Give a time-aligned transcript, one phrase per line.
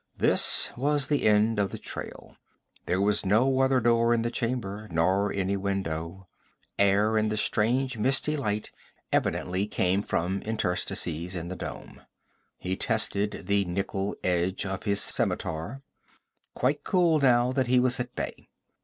[0.17, 2.35] This was the end of the trail.
[2.87, 6.27] There was no other door in the chamber, nor any window.
[6.79, 8.71] Air, and the strange misty light,
[9.13, 12.01] evidently came from interstices in the dome.
[12.57, 15.83] He tested the nickel edge of his scimitar,
[16.55, 18.49] quite cool now that he was at bay.